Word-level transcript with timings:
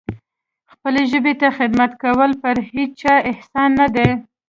خپلې 0.73 1.01
ژبې 1.11 1.33
ته 1.41 1.47
خدمت 1.57 1.91
کول 2.03 2.31
پر 2.41 2.55
هیچا 2.71 3.13
احسان 3.29 3.69
نه 3.79 3.87
دی. 3.95 4.09